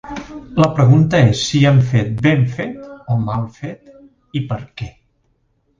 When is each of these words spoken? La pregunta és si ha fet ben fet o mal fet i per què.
La 0.61 0.67
pregunta 0.77 1.19
és 1.33 1.43
si 1.49 1.61
ha 1.65 1.75
fet 1.91 2.17
ben 2.29 2.43
fet 2.57 2.91
o 3.17 3.21
mal 3.29 3.47
fet 3.61 3.97
i 4.41 4.45
per 4.53 4.63
què. 4.83 4.95